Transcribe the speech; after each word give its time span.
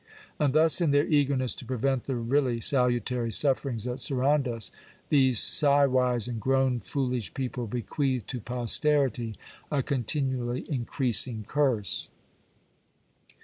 And 0.39 0.53
thus, 0.53 0.81
in 0.81 0.89
their 0.89 1.05
eagerness 1.05 1.53
to 1.53 1.63
prevent 1.63 2.05
the 2.05 2.15
really 2.15 2.59
salutary 2.59 3.31
sufferings 3.31 3.83
that 3.83 3.99
surround 3.99 4.47
us, 4.47 4.71
these 5.09 5.37
sigh 5.37 5.85
wise 5.85 6.27
and 6.27 6.41
groan 6.41 6.79
foolish 6.79 7.31
people 7.35 7.67
bequeath 7.67 8.25
to 8.25 8.39
posterity 8.41 9.35
a 9.69 9.83
con 9.83 10.03
tinually 10.03 10.65
increasing 10.65 11.45
curse. 11.47 12.09